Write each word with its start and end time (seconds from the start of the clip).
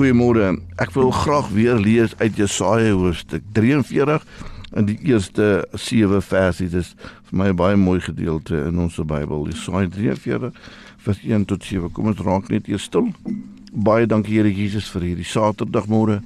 Goeiemôre. 0.00 0.54
Ek 0.80 0.94
wil 0.96 1.10
graag 1.12 1.50
weer 1.52 1.76
lees 1.76 2.14
uit 2.16 2.38
Jesaja 2.40 2.94
hoofstuk 2.96 3.42
43 3.52 4.22
in 4.80 4.86
die 4.88 4.96
eerste 5.10 5.66
7 5.76 6.22
verse. 6.24 6.64
Dit 6.64 6.78
is 6.80 6.94
vir 7.28 7.36
my 7.36 7.48
'n 7.50 7.56
baie 7.56 7.76
mooi 7.76 8.00
gedeelte 8.00 8.56
in 8.64 8.78
ons 8.78 8.96
Bybel. 8.96 9.44
Jesaja 9.52 9.88
43 9.88 10.56
vers 11.04 11.20
1 11.22 11.44
tot 11.44 11.64
7. 11.64 11.92
Kom 11.92 12.06
ons 12.06 12.18
raak 12.18 12.48
net 12.48 12.68
eers 12.68 12.82
stil. 12.82 13.12
Baie 13.74 14.06
dankie 14.06 14.40
Here 14.40 14.48
Jesus 14.48 14.88
vir 14.88 15.02
hierdie 15.02 15.24
Saterdagmôre. 15.24 16.22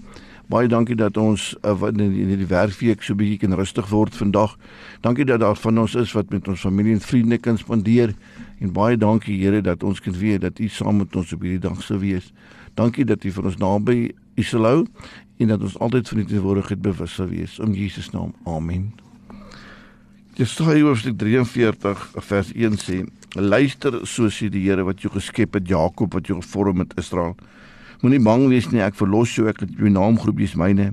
Baie 0.47 0.69
dankie 0.69 0.95
dat 0.95 1.17
ons 1.17 1.57
uh, 1.65 1.89
in 1.89 2.13
die, 2.13 2.37
die 2.37 2.47
werkweek 2.47 3.03
so 3.03 3.15
bietjie 3.15 3.39
kan 3.39 3.57
rustig 3.59 3.89
word 3.91 4.15
vandag. 4.15 4.57
Dankie 5.01 5.25
dat 5.25 5.41
daar 5.41 5.57
van 5.57 5.79
ons 5.79 5.95
is 5.95 6.13
wat 6.13 6.31
met 6.31 6.49
ons 6.49 6.61
familie 6.61 6.93
en 6.93 7.01
vriende 7.01 7.39
kan 7.39 7.59
spandeer. 7.59 8.15
En 8.61 8.73
baie 8.73 8.97
dankie 8.97 9.41
Here 9.43 9.61
dat 9.63 9.83
ons 9.83 10.01
kan 10.01 10.13
weet 10.13 10.41
dat 10.41 10.61
U 10.61 10.69
saam 10.69 10.97
met 10.97 11.17
ons 11.17 11.33
op 11.33 11.41
hierdie 11.41 11.59
dag 11.59 11.83
sou 11.83 11.99
wees. 11.99 12.33
Dankie 12.75 13.05
dat 13.07 13.25
U 13.25 13.31
vir 13.31 13.47
ons 13.51 13.59
naby 13.63 13.99
U 14.35 14.43
sal 14.43 14.67
hou 14.67 14.81
en 15.39 15.51
dat 15.51 15.63
ons 15.63 15.79
altyd 15.79 16.09
van 16.11 16.19
U 16.19 16.25
teenwoordigheid 16.31 16.83
bewus 16.83 17.15
sal 17.15 17.31
wees. 17.31 17.59
In 17.63 17.75
Jesus 17.75 18.11
naam. 18.11 18.35
Amen. 18.51 18.93
Jesaja 20.35 20.83
hoofstuk 20.83 21.15
43 21.19 22.09
vers 22.27 22.51
1 22.51 22.81
sê: 22.83 23.05
Luister 23.39 24.01
so 24.03 24.27
sê 24.27 24.49
die 24.51 24.65
Here 24.67 24.83
wat 24.83 25.03
jou 25.03 25.13
geskep 25.15 25.55
het, 25.55 25.69
Jakob 25.71 26.15
wat 26.15 26.27
jou 26.27 26.41
gevorm 26.41 26.83
het, 26.83 26.97
Israel. 26.99 27.37
Moenie 28.03 28.19
bang 28.23 28.49
wees 28.51 28.67
nie, 28.73 28.83
ek 28.83 28.99
verlos 28.99 29.37
jou, 29.37 29.47
ek 29.49 29.63
het 29.63 29.77
jou 29.79 29.91
naam 29.91 30.19
geroep, 30.19 30.43
jy's 30.43 30.57
myne. 30.59 30.91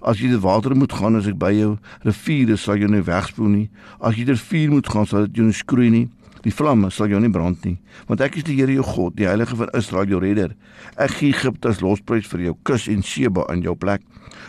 As 0.00 0.22
jy 0.22 0.30
deur 0.32 0.40
water 0.46 0.72
moet 0.76 0.92
gaan, 0.96 1.18
as 1.20 1.28
ek 1.28 1.36
by 1.36 1.52
jou, 1.52 1.74
riviere 2.06 2.56
sal 2.56 2.80
jou 2.80 2.88
nie 2.88 3.04
wegspoel 3.04 3.50
nie. 3.52 3.66
As 4.00 4.16
jy 4.16 4.24
deur 4.30 4.40
vuur 4.40 4.72
moet 4.78 4.88
gaan, 4.88 5.08
sal 5.10 5.26
dit 5.26 5.42
jou 5.42 5.48
nie 5.50 5.58
skroei 5.60 5.90
nie. 5.92 6.06
Die 6.48 6.54
vlamme 6.56 6.88
sal 6.88 7.10
jou 7.12 7.18
nie 7.20 7.28
brand 7.28 7.60
nie, 7.68 7.74
want 8.08 8.22
ek 8.24 8.38
is 8.40 8.44
die 8.46 8.54
Here 8.56 8.72
jou 8.72 8.84
God, 8.86 9.18
die 9.18 9.26
Heilige 9.28 9.56
van 9.58 9.68
Israel, 9.76 10.08
jou 10.08 10.20
redder. 10.22 10.54
Ek 10.96 11.18
gee 11.18 11.34
Egipte 11.34 11.68
as 11.68 11.82
losprys 11.84 12.24
vir 12.30 12.46
jou, 12.46 12.54
kus 12.64 12.86
en 12.88 13.02
Seba 13.04 13.44
in 13.52 13.60
jou 13.66 13.74
plek. 13.76 14.06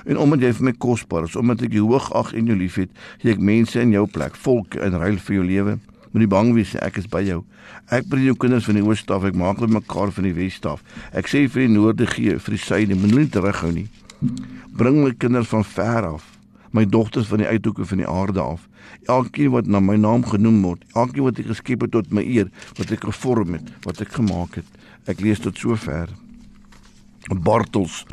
En 0.07 0.21
omdat 0.23 0.45
jy 0.45 0.53
vir 0.55 0.67
my 0.69 0.73
kosbaar 0.79 1.27
is, 1.27 1.35
omdat 1.35 1.65
ek 1.67 1.75
jou 1.75 1.89
hoog 1.89 2.07
ag 2.15 2.31
en 2.39 2.47
jou 2.47 2.55
liefhet, 2.55 2.93
gee 3.19 3.35
ek 3.35 3.43
mense 3.51 3.83
in 3.83 3.91
jou 3.97 4.05
plek, 4.07 4.39
volke 4.45 4.79
in 4.85 4.95
ruil 4.95 5.19
vir 5.27 5.39
jou 5.41 5.45
lewe. 5.49 5.75
Moenie 6.13 6.31
bang 6.31 6.53
wees, 6.55 6.71
ek 6.79 7.01
is 7.03 7.11
by 7.11 7.25
jou. 7.27 7.43
Ek 7.91 8.07
bring 8.07 8.29
jou 8.29 8.37
kinders 8.39 8.71
van 8.71 8.79
die 8.79 8.87
ooste 8.87 9.19
af, 9.19 9.27
ek 9.27 9.35
maak 9.35 9.59
hulle 9.59 9.81
mekaar 9.81 10.15
van 10.15 10.31
die 10.31 10.35
weste 10.39 10.71
af. 10.77 10.87
Ek 11.11 11.27
sê 11.27 11.49
vir 11.51 11.67
die 11.67 11.75
noorde 11.75 12.07
gee, 12.15 12.39
vir 12.39 12.55
die 12.55 12.63
suide, 12.63 12.95
moenie 12.95 13.27
terughou 13.27 13.75
nie. 13.75 13.89
Bring 14.71 15.03
my 15.03 15.11
kinders 15.19 15.51
van 15.51 15.67
ver 15.67 16.13
af 16.15 16.38
my 16.71 16.85
dogters 16.85 17.27
van 17.27 17.43
die 17.43 17.47
uithoeke 17.47 17.85
van 17.85 17.97
die 17.97 18.07
aarde 18.07 18.41
af. 18.41 18.67
Elkeen 19.05 19.51
wat 19.51 19.67
na 19.67 19.79
my 19.79 19.95
naam 19.95 20.25
genoem 20.25 20.61
word, 20.61 20.83
elkeen 20.93 21.23
wat 21.23 21.39
ek 21.39 21.51
geskep 21.51 21.81
het 21.81 21.91
tot 21.91 22.11
my 22.11 22.23
eer, 22.23 22.49
wat 22.77 22.91
ek 22.91 23.05
gevorm 23.09 23.53
het, 23.57 23.69
wat 23.85 24.01
ek 24.01 24.13
gemaak 24.19 24.59
het. 24.61 24.67
Ek 25.09 25.21
lees 25.21 25.39
tot 25.39 25.57
sover. 25.57 26.09
Bartels 27.29 28.05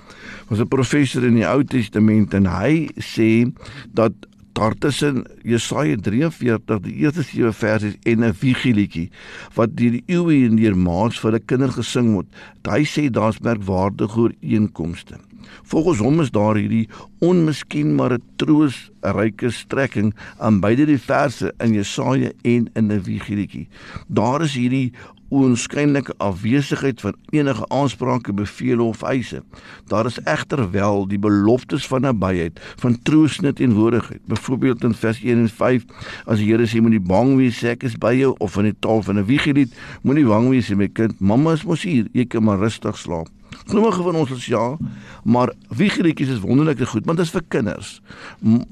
was 0.49 0.61
'n 0.61 0.69
professor 0.69 1.25
in 1.25 1.35
die 1.35 1.47
Ou 1.47 1.65
Testament 1.65 2.35
en 2.35 2.47
hy 2.47 2.89
sê 2.99 3.53
dat 3.93 4.13
daar 4.53 4.75
tussen 4.79 5.25
Jesaja 5.43 5.97
43 6.01 6.81
die 6.81 6.95
eerste 6.95 7.23
7 7.23 7.53
verse 7.55 7.97
en 8.03 8.25
'n 8.25 8.35
vigilietjie 8.35 9.11
wat 9.55 9.77
deur 9.77 9.91
die 9.91 10.05
eeue 10.07 10.49
en 10.49 10.57
deur 10.57 10.77
maas 10.77 11.21
vir 11.21 11.35
'n 11.35 11.45
kinder 11.45 11.73
gesing 11.73 12.13
word. 12.13 12.27
Hy 12.65 12.85
sê 12.85 13.11
daar's 13.11 13.39
merkwaardige 13.39 14.21
ooreenkomste. 14.21 15.26
Volgens 15.63 15.99
hom 15.99 16.21
is 16.21 16.31
daar 16.31 16.57
hierdie 16.57 16.89
onmiskenbare 17.19 18.21
troos, 18.37 18.91
'n 19.03 19.17
ryke 19.17 19.51
strekking 19.51 20.15
aan 20.39 20.61
beide 20.61 20.87
die 20.87 20.99
verse 20.99 21.55
in 21.59 21.73
Jesaja 21.73 22.31
en 22.43 22.71
in 22.75 22.87
Nehemiah. 22.87 23.67
Daar 24.09 24.43
is 24.43 24.55
hierdie 24.55 24.93
oënskynlike 25.35 26.15
afwesigheid 26.23 27.01
van 27.03 27.17
enige 27.35 27.69
aansprake, 27.69 28.33
bevele 28.33 28.83
of 28.83 29.03
eise. 29.03 29.43
Daar 29.91 30.07
is 30.07 30.19
egter 30.25 30.71
wel 30.71 31.07
die 31.09 31.19
beloftes 31.19 31.87
van 31.87 32.01
nabyheid, 32.07 32.61
van 32.83 32.99
troos 33.03 33.39
en 33.39 33.55
teenwoordigheid. 33.55 34.21
Byvoorbeeld 34.27 34.85
in 34.85 34.95
vers 34.95 35.23
1 35.23 35.39
en 35.39 35.49
5, 35.49 35.85
as 36.27 36.39
die 36.39 36.51
Here 36.53 36.67
sê 36.67 36.81
moenie 36.81 37.03
bang 37.03 37.35
wees, 37.37 37.63
ek 37.67 37.83
is 37.83 37.99
by 37.99 38.15
jou, 38.15 38.35
of 38.39 38.57
in 38.57 38.71
die 38.71 38.79
taal 38.79 39.03
van 39.03 39.19
'n 39.19 39.27
wiegelied, 39.27 39.75
moenie 40.03 40.27
bang 40.27 40.49
wees 40.49 40.71
my 40.71 40.89
kind, 40.89 41.21
mamma 41.21 41.53
is 41.53 41.65
mos 41.65 41.83
hier, 41.83 42.07
jy 42.13 42.25
kan 42.25 42.45
maar 42.45 42.59
rustig 42.59 42.97
slaap. 42.97 43.29
Sommige 43.65 44.03
van 44.03 44.15
ons 44.15 44.31
is 44.31 44.47
ja, 44.47 44.77
maar 45.25 45.53
wiegelietjies 45.69 46.37
is 46.37 46.43
wonderlike 46.45 46.87
goed, 46.87 47.05
want 47.05 47.19
dit 47.19 47.27
is 47.27 47.33
vir 47.35 47.45
kinders. 47.49 48.01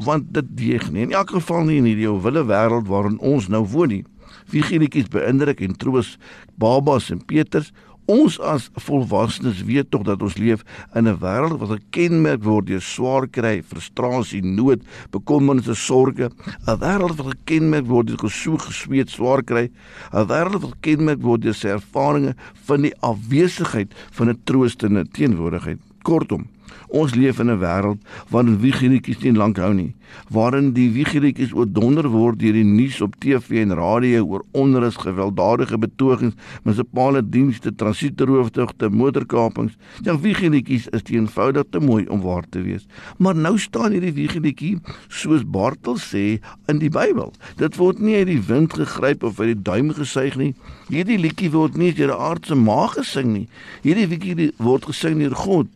Want 0.04 0.28
dit 0.34 0.50
deeg 0.56 0.90
nie 0.92 1.06
in 1.08 1.16
elk 1.16 1.34
geval 1.34 1.64
nie 1.64 1.80
in 1.80 1.88
hierdie 1.88 2.10
wille 2.26 2.44
wêreld 2.46 2.90
waarin 2.90 3.18
ons 3.18 3.48
nou 3.48 3.64
woon 3.74 3.88
nie. 3.88 4.04
Wiegelietjies 4.52 5.08
beïndruk 5.12 5.62
en 5.64 5.76
troos 5.80 6.16
babas 6.60 7.10
en 7.10 7.24
Peters 7.24 7.72
Ons 8.04 8.34
as 8.44 8.66
volwassenes 8.84 9.62
weet 9.64 9.88
tog 9.88 10.02
dat 10.04 10.20
ons 10.20 10.34
leef 10.36 10.60
in 10.92 11.08
'n 11.08 11.16
wêreld 11.24 11.56
wat 11.56 11.80
gekenmerk 11.80 12.42
word 12.44 12.66
deur 12.66 12.82
swaar 12.82 13.26
kry, 13.26 13.62
frustrasie, 13.62 14.42
nood, 14.44 14.82
bekommernisse, 15.10 15.74
sorges, 15.74 16.32
'n 16.68 16.78
wêreld 16.84 17.16
wat 17.16 17.32
gekenmerk 17.32 17.86
word 17.86 18.06
deur 18.06 18.18
gesoek, 18.18 18.60
gesweet, 18.60 19.08
swaar 19.08 19.42
kry, 19.42 19.70
'n 20.12 20.26
wêreld 20.28 20.60
wat 20.60 20.76
gekenmerk 20.76 21.22
word 21.22 21.42
deur 21.42 21.54
sy 21.54 21.68
ervarings 21.68 22.36
van 22.66 22.82
die 22.82 22.94
afwesigheid 23.00 23.94
van 24.12 24.28
'n 24.28 24.40
troostende 24.44 25.08
teenwoordigheid. 25.08 25.78
Kortom, 26.02 26.44
Ons 26.88 27.14
leef 27.14 27.40
in 27.40 27.50
'n 27.50 27.58
wêreld 27.58 28.00
waarin 28.30 28.60
wiegelietjies 28.60 29.22
nie 29.22 29.32
lank 29.32 29.56
hou 29.56 29.72
nie, 29.74 29.94
waarin 30.30 30.72
die 30.72 30.90
wiegelietjies 30.90 31.52
oordonder 31.52 32.08
word 32.08 32.38
deur 32.38 32.52
die 32.52 32.64
nuus 32.64 33.00
op 33.00 33.16
TV 33.18 33.62
en 33.62 33.74
radio 33.74 34.24
oor 34.24 34.44
onrus, 34.52 34.96
gewelddadige 34.96 35.78
betogings, 35.78 36.34
munisipale 36.62 37.22
dienste, 37.28 37.74
transitoerhoofdigte, 37.74 38.90
motorkapings. 38.90 39.76
Ja, 40.02 40.18
wiegelietjies 40.18 40.88
is 40.88 41.02
eenvoudig 41.10 41.64
te 41.70 41.80
mooi 41.80 42.06
om 42.06 42.20
waar 42.20 42.44
te 42.48 42.62
wees. 42.62 42.86
Maar 43.18 43.34
nou 43.34 43.58
staan 43.58 43.92
hierdie 43.92 44.14
wiegelietjie 44.14 44.78
soos 45.08 45.44
Bartel 45.44 45.98
sê 45.98 46.38
in 46.66 46.78
die 46.78 46.90
Bybel. 46.90 47.32
Dit 47.56 47.76
word 47.76 47.98
nie 47.98 48.16
uit 48.16 48.26
die 48.26 48.42
wind 48.46 48.72
gegryp 48.72 49.22
of 49.22 49.40
uit 49.40 49.54
die 49.54 49.62
duim 49.62 49.92
gesuig 49.94 50.36
nie. 50.36 50.54
Hierdie 50.88 51.18
liedjie 51.18 51.50
word 51.50 51.76
nie 51.76 51.92
deur 51.92 52.14
'n 52.14 52.20
aardse 52.20 52.54
maag 52.54 52.94
gesing 52.94 53.32
nie. 53.32 53.48
Hierdie 53.82 54.06
liedjie 54.06 54.52
word 54.58 54.84
gesing 54.84 55.18
deur 55.18 55.34
God 55.34 55.66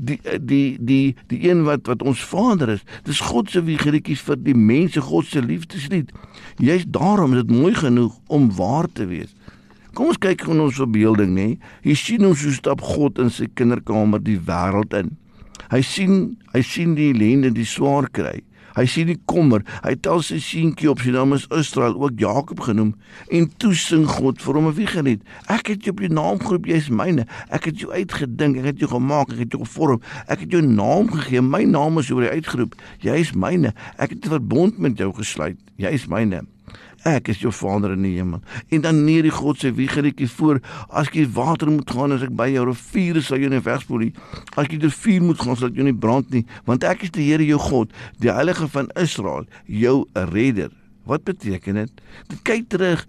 die 0.00 0.18
die 0.40 0.78
die 0.80 1.14
die 1.28 1.40
een 1.48 1.64
wat 1.68 1.86
wat 1.90 2.02
ons 2.02 2.22
Vader 2.24 2.72
is. 2.76 2.84
Dis 3.04 3.20
God 3.20 3.50
se 3.52 3.62
wiegerietjies 3.66 4.22
vir 4.24 4.40
die 4.40 4.56
mense, 4.56 5.02
God 5.04 5.28
se 5.28 5.42
liefdeslied. 5.44 6.12
Jy's 6.58 6.86
daarom 6.88 7.36
is 7.36 7.44
dit 7.44 7.54
mooi 7.56 7.74
genoeg 7.76 8.16
om 8.28 8.50
waar 8.56 8.88
te 8.92 9.06
wees. 9.10 9.34
Kom 9.94 10.12
ons 10.12 10.20
kyk 10.22 10.46
in 10.46 10.62
ons 10.62 10.78
verbeelding, 10.78 11.32
nê. 11.34 11.48
Jy 11.84 11.96
sien 11.98 12.26
ons 12.28 12.44
hoe 12.46 12.54
stap 12.54 12.82
God 12.92 13.18
in 13.18 13.32
sy 13.34 13.48
kinderkamer 13.58 14.22
die 14.22 14.38
wêreld 14.38 14.94
in. 14.96 15.16
Hy 15.70 15.82
sien 15.86 16.14
hy 16.54 16.62
sien 16.66 16.94
die 16.98 17.10
ellende, 17.12 17.52
die 17.54 17.68
swaar 17.68 18.08
kry. 18.14 18.38
Hy 18.80 18.86
sien 18.88 19.10
die 19.10 19.18
kommer. 19.28 19.60
Hy 19.84 19.92
tel 20.00 20.22
sy 20.24 20.38
seentjie 20.40 20.88
op 20.88 21.02
sy 21.04 21.12
naam 21.12 21.34
is 21.36 21.44
Israel, 21.52 21.98
ook 22.00 22.20
Jakob 22.20 22.62
genoem, 22.64 22.94
en 23.28 23.48
toe 23.60 23.74
sing 23.76 24.06
God 24.08 24.40
vir 24.40 24.56
hom 24.56 24.68
'n 24.70 24.78
wiegelied. 24.78 25.20
Ek 25.48 25.68
het 25.68 25.84
jou 25.84 25.92
op 25.92 26.00
jou 26.00 26.08
naam 26.08 26.38
geroep, 26.40 26.66
jy's 26.66 26.88
myne. 26.88 27.26
Ek 27.50 27.64
het 27.64 27.78
jou 27.80 27.92
uitgedink, 27.92 28.56
ek 28.56 28.64
het 28.64 28.78
jou 28.78 28.88
gemaak, 28.88 29.32
ek 29.32 29.38
het 29.44 29.52
jou 29.52 29.64
gevorm. 29.64 30.00
Ek 30.28 30.40
het 30.40 30.50
jou 30.50 30.62
naam 30.62 31.10
gegee. 31.10 31.42
My 31.42 31.64
naam 31.64 31.98
is 31.98 32.10
oor 32.10 32.22
jou 32.22 32.32
uitgeroep. 32.32 32.74
Jy's 33.00 33.32
myne. 33.32 33.74
Ek 33.98 34.10
het 34.10 34.24
'n 34.24 34.28
verbond 34.28 34.78
met 34.78 34.96
jou 34.96 35.12
gesluit. 35.12 35.58
Jy's 35.76 36.06
myne 36.06 36.42
ek 37.08 37.28
is 37.32 37.40
jou 37.40 37.52
vader 37.52 37.94
in 37.96 38.02
die 38.04 38.16
hemel. 38.16 38.42
En 38.70 38.84
dan 38.84 39.04
neer 39.04 39.22
die 39.22 39.34
God 39.34 39.60
se 39.60 39.72
wiegerietjie 39.72 40.28
voor, 40.28 40.60
as 40.88 41.08
jy 41.14 41.26
water 41.32 41.70
moet 41.70 41.90
gaan 41.90 42.12
as 42.12 42.24
ek 42.26 42.34
by 42.36 42.50
jou 42.52 42.66
riviere 42.68 43.22
sal 43.24 43.40
jy 43.40 43.48
nie 43.52 43.62
wegspoel 43.64 44.06
nie. 44.06 44.12
As 44.56 44.68
jy 44.68 44.80
deur 44.82 44.94
vuur 44.94 45.22
moet 45.30 45.40
gaan 45.40 45.56
sal 45.56 45.72
jy 45.74 45.88
nie 45.88 45.96
brand 45.96 46.30
nie, 46.30 46.44
want 46.68 46.84
ek 46.84 47.06
is 47.08 47.14
die 47.16 47.30
Here 47.30 47.46
jou 47.46 47.60
God, 47.62 47.92
die 48.18 48.32
Heilige 48.32 48.68
van 48.68 48.90
Israel, 48.98 49.46
jou 49.66 50.04
redder. 50.14 50.70
Wat 51.08 51.24
beteken 51.24 51.78
dit? 51.80 52.02
Dit 52.28 52.42
kyk 52.46 52.68
terug 52.70 53.06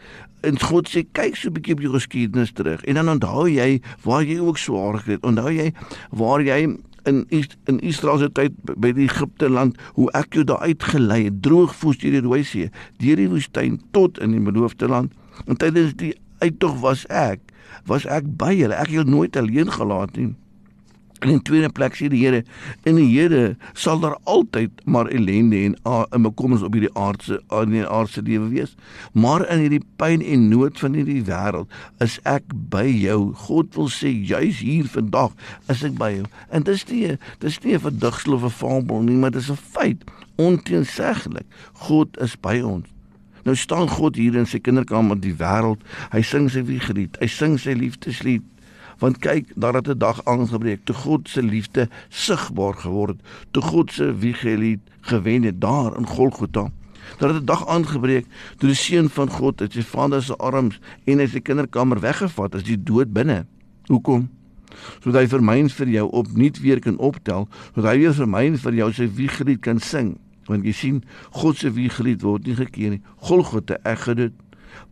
en 0.47 0.57
God 0.57 0.89
sê 0.89 1.03
kyk 1.13 1.35
so 1.37 1.49
'n 1.49 1.53
bietjie 1.53 1.73
op 1.73 1.81
jou 1.81 1.93
geskiedenis 1.93 2.51
terug 2.51 2.81
en 2.85 2.95
dan 2.95 3.09
onthou 3.09 3.45
jy 3.47 3.81
waar 4.03 4.23
jy 4.23 4.39
ook 4.39 4.57
swaar 4.57 4.97
gekry 4.97 5.13
het. 5.13 5.23
Onthou 5.23 5.51
jy 5.51 5.73
waar 6.09 6.41
jy 6.41 6.77
in 7.09 7.25
in 7.65 7.79
Israel 7.79 8.17
se 8.21 8.29
tyd 8.31 8.57
by 8.63 8.91
die 8.97 9.07
Egipte 9.09 9.49
land 9.49 9.79
hoe 9.97 10.09
ek 10.17 10.37
jou 10.37 10.45
daar 10.47 10.61
uitgelei 10.65 11.23
het 11.29 11.41
droogvoets 11.45 12.01
deur 12.03 12.17
die 12.17 12.25
Rooi 12.25 12.43
See 12.43 12.69
deur 13.01 13.21
die 13.21 13.29
woestyn 13.31 13.79
tot 13.91 14.19
in 14.19 14.35
die 14.35 14.43
beloofde 14.43 14.87
land. 14.87 15.13
En 15.45 15.57
tydens 15.57 15.95
die 15.97 16.13
uittog 16.39 16.79
was 16.83 17.05
ek 17.07 17.41
was 17.89 18.05
ek 18.05 18.27
by 18.37 18.51
julle. 18.53 18.75
Ek 18.77 18.91
het 18.91 18.99
jou 19.01 19.07
nooit 19.07 19.37
alleen 19.37 19.71
gelaat 19.71 20.17
nie 20.19 20.33
En 21.21 21.29
in 21.29 21.41
tweede 21.45 21.69
plek 21.69 21.93
sê 21.97 22.07
die 22.09 22.23
Here, 22.23 22.41
in 22.89 22.97
die 22.97 23.05
Here 23.11 23.55
sal 23.77 23.99
daar 24.01 24.15
altyd 24.29 24.79
maar 24.89 25.09
ellende 25.13 25.59
en 25.67 25.75
in 26.17 26.23
bekommers 26.25 26.63
op 26.65 26.73
hierdie 26.73 26.93
aardse 26.97 27.37
in 27.59 27.75
die 27.75 27.83
aardse 27.85 28.23
lewe 28.25 28.47
wees. 28.49 28.73
Maar 29.13 29.45
in 29.53 29.61
hierdie 29.61 29.83
pyn 30.01 30.23
en 30.25 30.47
nood 30.49 30.81
van 30.81 30.97
hierdie 30.97 31.21
wêreld 31.27 31.69
is 32.01 32.17
ek 32.25 32.47
by 32.73 32.87
jou. 32.89 33.19
God 33.45 33.77
wil 33.77 33.91
sê 33.93 34.09
juis 34.09 34.63
hier 34.65 34.89
vandag 34.89 35.35
is 35.69 35.85
ek 35.85 35.93
by 36.01 36.09
jou. 36.15 36.25
En 36.49 36.65
dis 36.65 36.87
nie 36.89 37.17
dis 37.45 37.59
nie 37.61 37.75
'n 37.77 37.85
verdigsel 37.85 38.33
of 38.33 38.47
'n 38.49 38.57
fabel 38.57 39.05
nie, 39.05 39.17
maar 39.21 39.31
dis 39.31 39.51
'n 39.51 39.61
feit. 39.77 40.01
Onteenseglik. 40.37 41.45
God 41.85 42.17
is 42.17 42.35
by 42.35 42.61
ons. 42.65 42.87
Nou 43.43 43.55
staan 43.55 43.89
God 43.89 44.15
hier 44.15 44.35
in 44.35 44.45
sy 44.45 44.59
kinderkamer 44.59 45.19
die 45.19 45.35
wêreld. 45.37 45.81
Hy 46.11 46.21
sing 46.21 46.49
sy 46.49 46.63
wiegelied. 46.63 47.17
Hy 47.21 47.27
sing 47.27 47.57
sy 47.59 47.73
liefdeslied. 47.73 48.41
Want 49.01 49.17
kyk, 49.17 49.49
daar 49.55 49.73
het 49.73 49.87
'n 49.87 49.97
dag 49.97 50.25
aangebreek 50.25 50.85
toe 50.85 50.95
God 50.95 51.29
se 51.29 51.43
liefde 51.43 51.89
sigbaar 52.09 52.73
geword 52.73 53.17
het, 53.17 53.25
toe 53.51 53.63
God 53.63 53.91
se 53.91 54.15
wiegelied 54.15 54.79
gewen 55.01 55.43
het 55.43 55.61
daar 55.61 55.97
in 55.97 56.07
Golgotha. 56.07 56.71
Daar 57.17 57.33
het 57.33 57.41
'n 57.41 57.45
dag 57.45 57.67
aangebreek 57.67 58.25
toe 58.57 58.69
die 58.69 58.75
seun 58.75 59.09
van 59.09 59.29
God 59.29 59.61
uit 59.61 59.73
sy 59.73 59.81
vader 59.81 60.23
se 60.23 60.35
arms 60.35 60.79
en 61.03 61.19
uit 61.19 61.29
sy 61.29 61.39
kinderkamer 61.39 61.99
weggevat 61.99 62.55
is, 62.55 62.63
die 62.63 62.83
dood 62.83 63.13
binne. 63.13 63.45
Hoekom? 63.85 64.29
Sodat 64.99 65.21
hy 65.21 65.27
vir 65.27 65.43
my 65.43 65.57
en 65.59 65.69
vir 65.69 65.87
jou 65.87 66.09
opnuut 66.09 66.59
weer 66.59 66.79
kan 66.79 66.97
optel, 66.97 67.47
sodat 67.75 67.91
hy 67.91 67.97
weer 67.97 68.13
vir 68.13 68.27
my 68.27 68.45
en 68.45 68.57
vir 68.57 68.73
jou 68.73 68.93
sy 68.93 69.09
wiegelied 69.13 69.59
kan 69.59 69.79
sing. 69.79 70.17
Want 70.45 70.63
jy 70.63 70.71
sien, 70.71 71.03
God 71.29 71.57
se 71.57 71.71
wiegelied 71.71 72.21
word 72.21 72.45
nie 72.45 72.55
gekeer 72.55 72.89
nie. 72.89 73.01
Golgotha 73.15 73.77
ek 73.83 73.99
gedoen. 73.99 74.33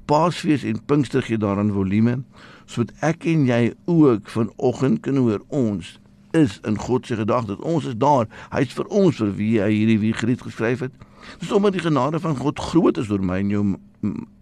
Paasfees 0.06 0.64
en 0.64 0.86
Pinkster 0.86 1.22
gee 1.22 1.38
daaraan 1.38 1.72
volume 1.72 2.24
sodat 2.70 2.94
ek 3.06 3.26
en 3.26 3.48
jy 3.50 3.74
ook 3.90 4.30
vanoggend 4.30 5.02
kan 5.06 5.18
hoor 5.18 5.42
ons 5.50 5.98
is 6.38 6.60
in 6.70 6.78
God 6.78 7.08
se 7.10 7.16
gedagtes. 7.18 7.58
Ons 7.66 7.88
is 7.90 7.98
daar. 7.98 8.28
Hy's 8.54 8.74
vir 8.78 8.90
ons 8.94 9.18
vir 9.18 9.32
wie 9.38 9.56
hy 9.62 9.70
hierdie 9.74 10.00
wie 10.04 10.14
geriet 10.14 10.44
geskryf 10.46 10.84
het. 10.86 11.06
Dis 11.42 11.52
omdat 11.52 11.74
die 11.76 11.84
genade 11.84 12.20
van 12.22 12.38
God 12.38 12.60
groot 12.60 12.98
is 13.02 13.10
oor 13.10 13.24
my 13.26 13.40
en 13.42 13.50
jou 13.50 13.64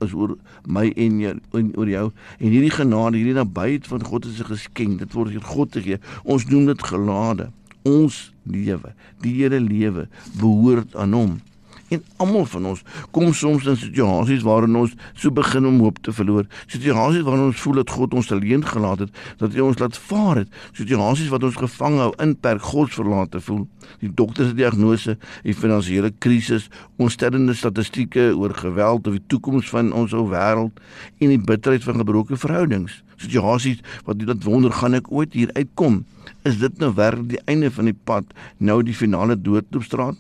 is 0.06 0.14
oor 0.14 0.36
my 0.70 0.86
en 0.94 1.22
jou 1.24 1.34
en 1.58 1.70
oor 1.80 1.90
jou 1.90 2.04
en 2.12 2.52
hierdie 2.52 2.74
genade, 2.76 3.18
hierdie 3.18 3.38
nabyheid 3.38 3.88
van 3.90 4.04
God 4.06 4.28
is 4.28 4.42
'n 4.42 4.52
geskenk. 4.52 5.00
Dit 5.00 5.14
word 5.14 5.32
deur 5.32 5.42
God 5.42 5.72
gegee. 5.72 6.00
Ons 6.24 6.46
noem 6.46 6.66
dit 6.66 6.84
gelade. 6.84 7.52
Ons 7.84 8.34
lewe, 8.44 8.94
die 9.22 9.34
Here 9.34 9.60
lewe 9.60 10.08
behoort 10.40 10.96
aan 10.96 11.14
hom. 11.14 11.40
En 11.88 12.04
almal 12.20 12.46
van 12.52 12.66
ons 12.74 12.82
kom 13.16 13.30
soms 13.34 13.68
in 13.72 13.78
situasies 13.80 14.44
waarin 14.44 14.76
ons 14.76 14.96
so 15.16 15.32
begin 15.32 15.70
om 15.70 15.80
hoop 15.86 16.02
te 16.04 16.12
verloor. 16.12 16.44
Situasies 16.68 17.24
waarin 17.24 17.46
ons 17.48 17.62
voel 17.64 17.80
dat 17.80 17.94
God 17.96 18.18
ons 18.20 18.32
alleen 18.36 18.66
gelaat 18.68 19.06
het, 19.06 19.22
dat 19.40 19.56
hy 19.56 19.64
ons 19.64 19.80
laat 19.80 20.00
vaar 20.10 20.42
het. 20.42 20.58
Situasies 20.76 21.32
wat 21.32 21.48
ons 21.48 21.60
gevang 21.62 21.96
hou 22.02 22.10
in 22.24 22.36
per 22.36 22.60
God 22.60 22.92
verlate 22.92 23.40
voel. 23.48 23.64
Die 24.04 24.12
dokter 24.12 24.50
se 24.50 24.58
diagnose, 24.58 25.16
die 25.48 25.56
finansiële 25.56 26.12
krisis, 26.20 26.68
onstellende 27.00 27.56
statistieke 27.56 28.34
oor 28.36 28.56
geweld 28.58 29.08
of 29.08 29.16
die 29.16 29.26
toekoms 29.32 29.72
van 29.72 29.94
ons 29.96 30.16
ou 30.18 30.28
wêreld 30.34 30.84
en 31.24 31.32
die 31.32 31.40
bitterheid 31.40 31.88
van 31.88 32.04
gebroke 32.04 32.36
verhoudings. 32.36 33.00
Situasies 33.16 33.80
wat 34.06 34.28
laat 34.28 34.44
wonder 34.44 34.76
gaan 34.76 35.00
ek 35.00 35.08
ooit 35.08 35.40
hier 35.40 35.56
uitkom? 35.56 36.04
Is 36.44 36.60
dit 36.60 36.84
nou 36.84 36.92
werklik 37.00 37.38
die 37.38 37.44
einde 37.48 37.72
van 37.72 37.88
die 37.88 37.96
pad, 37.96 38.28
nou 38.60 38.82
die 38.84 38.96
finale 38.96 39.40
doodloopstraat? 39.40 40.20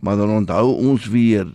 Maar 0.00 0.16
dan 0.16 0.30
onthou 0.30 0.74
ons 0.74 1.08
weer 1.08 1.48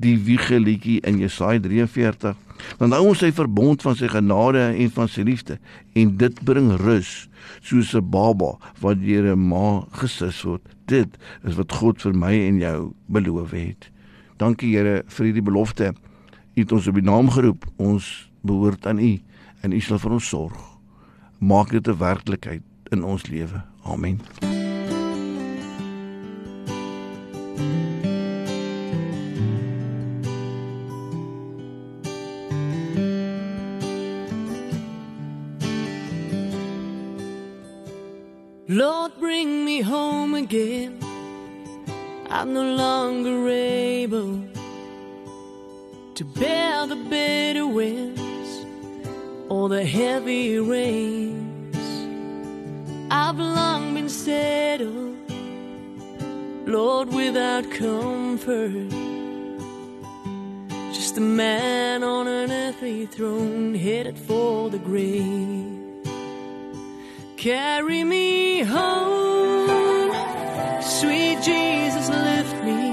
die 0.00 0.16
wiegeliedjie 0.18 1.00
in 1.06 1.18
Jesaja 1.18 1.60
43 1.60 2.36
dan 2.78 2.92
hou 2.92 3.10
ons 3.10 3.22
sy 3.22 3.30
verbond 3.32 3.82
van 3.82 3.96
sy 3.96 4.08
genade 4.10 4.62
en 4.70 4.92
van 4.96 5.08
sy 5.08 5.24
liefde 5.26 5.58
en 5.98 6.16
dit 6.20 6.42
bring 6.46 6.72
rus 6.80 7.30
soos 7.60 7.94
'n 7.94 8.10
baba 8.10 8.56
wat 8.80 9.00
deur 9.00 9.32
'n 9.34 9.48
ma 9.48 9.84
gesus 9.92 10.42
word. 10.42 10.62
Dit 10.86 11.18
is 11.44 11.54
wat 11.54 11.72
God 11.72 12.02
vir 12.02 12.14
my 12.14 12.34
en 12.48 12.58
jou 12.58 12.92
beloof 13.08 13.50
het. 13.50 13.90
Dankie 14.38 14.76
Here 14.76 15.02
vir 15.06 15.26
hierdie 15.26 15.42
belofte. 15.42 15.94
U 16.56 16.60
het 16.60 16.72
ons 16.72 16.88
op 16.88 16.94
die 16.94 17.04
naam 17.04 17.30
geroep. 17.30 17.66
Ons 17.76 18.30
behoort 18.42 18.86
aan 18.86 18.98
u 18.98 19.20
en 19.62 19.72
u 19.72 19.80
sal 19.80 19.98
vir 19.98 20.12
ons 20.12 20.28
sorg. 20.28 20.78
Maak 21.38 21.70
dit 21.70 21.88
'n 21.88 21.98
werklikheid 21.98 22.62
in 22.90 23.04
ons 23.04 23.26
lewe. 23.26 23.62
Amen 23.84 24.49
home 40.10 40.34
again. 40.34 40.92
I'm 42.36 42.52
no 42.52 42.66
longer 42.86 43.38
able 43.48 44.32
to 46.18 46.24
bear 46.40 46.86
the 46.92 47.00
bitter 47.12 47.66
winds 47.78 48.50
or 49.48 49.68
the 49.68 49.84
heavy 49.84 50.58
rains. 50.58 51.82
I've 53.24 53.38
long 53.38 53.94
been 53.94 54.08
settled, 54.08 55.16
Lord, 56.76 57.08
without 57.20 57.64
comfort. 57.70 58.90
Just 60.98 61.16
a 61.18 61.26
man 61.44 62.02
on 62.02 62.24
an 62.26 62.50
earthly 62.64 63.06
throne 63.06 63.74
headed 63.74 64.18
for 64.18 64.70
the 64.74 64.78
grave. 64.78 65.80
Carry 67.48 68.04
me 68.04 68.60
home, 68.74 68.99
Jesus, 71.42 72.08
lift 72.08 72.64
me 72.64 72.92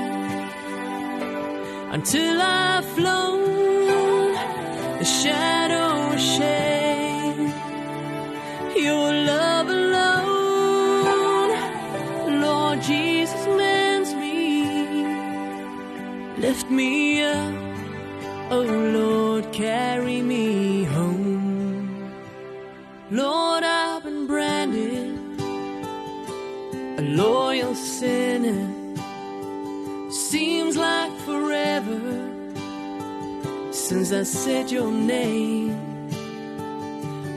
until 1.92 2.42
I've 2.42 2.86
flown 2.96 4.34
the 5.00 5.06
shadow 5.06 6.14
of 6.14 6.20
shame. 6.20 7.54
Your 8.76 9.12
love 9.12 9.68
alone, 9.70 11.52
Lord 12.42 12.82
Jesus, 12.82 13.46
mends 13.48 14.14
me. 14.14 15.06
Lift 16.38 16.70
me 16.70 17.07
a 26.98 27.02
loyal 27.02 27.76
sinner. 27.76 28.68
Seems 30.10 30.76
like 30.76 31.12
forever 31.20 32.02
since 33.72 34.12
I 34.12 34.24
said 34.24 34.72
your 34.72 34.92
name. 34.92 35.78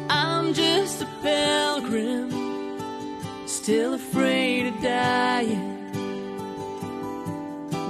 I'm 0.09 0.55
just 0.55 1.03
a 1.03 1.09
pilgrim, 1.23 2.31
still 3.47 3.95
afraid 3.95 4.67
of 4.67 4.81
dying. 4.83 5.77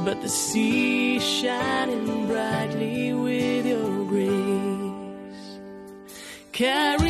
But 0.05 0.21
the 0.23 0.29
sea 0.29 1.21
shining 1.21 2.27
brightly 2.27 3.15
with 3.15 3.67
your 3.67 4.05
grace. 4.07 5.59
Carry 6.53 7.10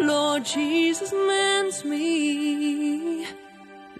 Lord 0.00 0.44
Jesus, 0.44 1.12
mend 1.12 1.84
me. 1.84 3.26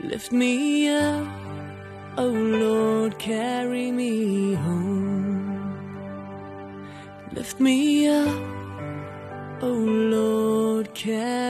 Lift 0.00 0.30
me 0.32 0.88
up, 0.88 1.26
oh 2.16 2.28
Lord, 2.28 3.18
carry 3.18 3.90
me 3.90 4.54
home. 4.54 5.74
Lift 7.32 7.58
me 7.60 8.08
up, 8.08 8.28
oh 9.62 9.66
Lord, 9.66 10.94
carry 10.94 11.47